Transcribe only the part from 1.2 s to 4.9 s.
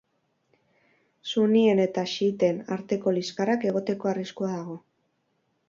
Sunien eta xiiten arteko liskarrak egoteko arriskua dago.